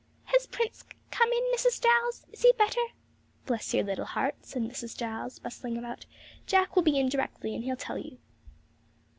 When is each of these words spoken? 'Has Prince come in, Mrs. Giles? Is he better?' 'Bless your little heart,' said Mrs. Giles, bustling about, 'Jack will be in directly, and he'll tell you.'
'Has 0.23 0.47
Prince 0.47 0.83
come 1.11 1.31
in, 1.31 1.43
Mrs. 1.55 1.79
Giles? 1.79 2.25
Is 2.31 2.41
he 2.41 2.51
better?' 2.53 2.81
'Bless 3.45 3.71
your 3.71 3.83
little 3.83 4.05
heart,' 4.05 4.43
said 4.43 4.63
Mrs. 4.63 4.97
Giles, 4.97 5.37
bustling 5.37 5.77
about, 5.77 6.07
'Jack 6.47 6.75
will 6.75 6.81
be 6.81 6.97
in 6.97 7.07
directly, 7.07 7.53
and 7.53 7.63
he'll 7.65 7.75
tell 7.75 7.99
you.' 7.99 8.17